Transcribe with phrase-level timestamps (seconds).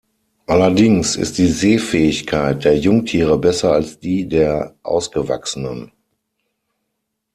[0.47, 5.91] Allerdings ist die Sehfähigkeit der Jungtiere besser als die der ausgewachsenen.